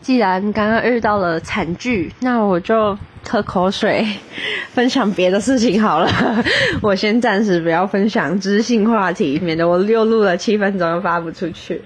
[0.00, 2.96] 既然刚刚遇到了惨剧，那我就
[3.28, 4.06] 喝口水，
[4.72, 6.42] 分享别的事情好了。
[6.80, 11.82] 我先暂时不要分享知性话题，免得我又录了七分钟又发不出去。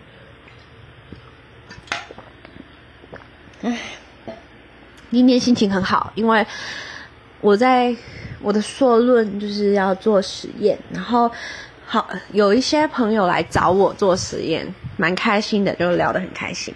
[3.62, 3.78] 唉，
[5.10, 6.46] 今天心情很好，因为
[7.40, 7.94] 我在
[8.40, 11.28] 我的硕论就是要做实验，然后
[11.84, 16.72] 好有一些朋友来找我做实验，蛮开心的，就聊得很开心。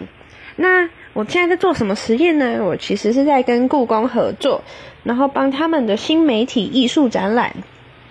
[0.56, 0.88] 那
[1.18, 2.64] 我现在在做什么实验呢？
[2.64, 4.62] 我其实是在跟故宫合作，
[5.02, 7.56] 然后帮他们的新媒体艺术展览，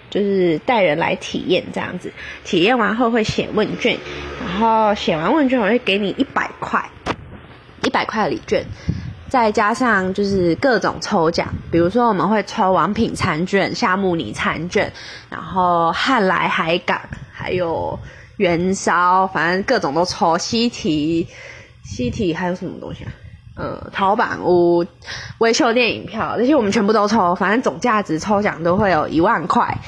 [0.09, 2.11] 就是带人来体验这样子。
[2.43, 3.97] 体验完后会写问卷，
[4.41, 6.83] 然后写完问卷我会给你一百块，
[7.81, 8.65] 一百块的礼券，
[9.29, 14.91] 再加上就是各种抽奖，比如说我们会抽王品餐券、夏目尼餐券，
[15.29, 16.99] 然后汉来海港，
[17.31, 17.97] 还有
[18.35, 20.37] 元宵，反正各种都抽。
[20.37, 21.25] 西提。
[21.87, 23.11] 西体还有什么东西啊？
[23.55, 24.85] 呃，淘宝屋、
[25.39, 29.79] 微秀电影票，这些我们全部都抽，反正总价值抽奖都会有一万块。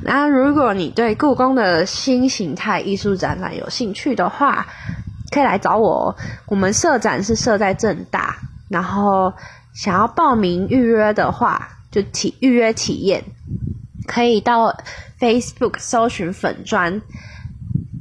[0.00, 4.68] 那如果你对故宫的新形态艺术展览有兴趣的话，
[5.32, 6.14] 可以来找我。
[6.46, 8.36] 我们设展是设在正大，
[8.68, 9.32] 然后
[9.74, 13.24] 想要报名预约的话，就体预约体验，
[14.06, 14.76] 可以到
[15.18, 17.02] Facebook 搜寻粉砖。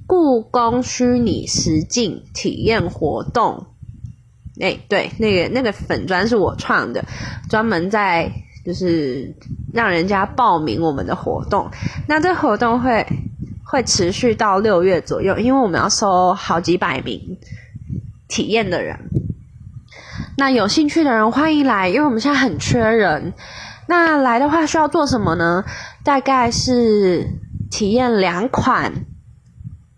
[0.07, 3.67] 故宫虚拟实境体验活动，
[4.61, 7.03] 哎，对，那个那个粉砖是我创的，
[7.49, 8.31] 专门在
[8.65, 9.35] 就是
[9.73, 11.69] 让人家报名我们的活动。
[12.07, 13.05] 那这活动会
[13.65, 17.37] 会持续到六月左右，因为我们要收好几百名
[18.29, 18.97] 体验的人。
[20.37, 23.33] 那有兴趣的人欢迎来，因为我们现在很缺人。
[23.89, 25.65] 那来的话需要做什么呢？
[26.05, 27.27] 大概是
[27.69, 29.06] 体验两款。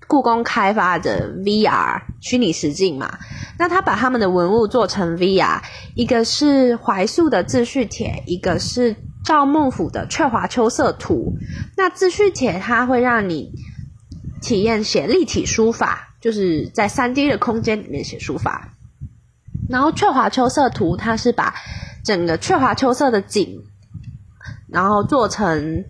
[0.10, 3.20] 故宫开发的 VR 虚拟实境嘛，
[3.60, 5.62] 那他把他们的文物做成 VR，
[5.94, 11.36] 一个是怀素的自序帖，一个是赵孟俯的《鹊华秋色图》。
[11.78, 13.52] 那自序帖它会让你
[14.42, 18.74] 体验写立体书法，就是在三 D 的空间里面写书法。
[19.69, 21.53] 然后《鹊华秋色图》它是把
[22.03, 23.62] 整个鹊华秋色的景，
[24.68, 25.86] 然后做成。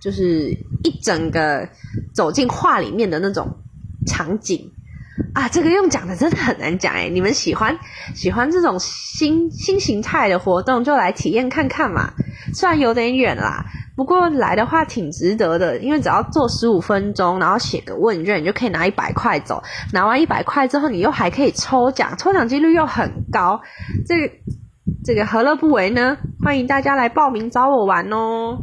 [0.00, 0.50] 就是
[0.84, 1.68] 一整个
[2.14, 3.58] 走进画里面的那种
[4.06, 4.72] 场景
[5.34, 7.08] 啊，这个用讲的真的很难讲哎。
[7.08, 7.76] 你们喜欢
[8.14, 12.12] 喜欢这种新新形态的活动，就来体验看看嘛。
[12.54, 13.64] 虽然有点远啦，
[13.96, 19.62] 不过来的话挺值得的，因为只要做十五分钟，然后写个问卷，你就可以拿一百块走。
[19.92, 23.60] 拿完一百块之后，你又还可以抽奖，抽奖几率又很高。
[24.06, 24.34] 这个
[25.04, 26.16] 这个何乐不为呢？
[26.42, 28.58] 欢迎大家来报名找我玩哦。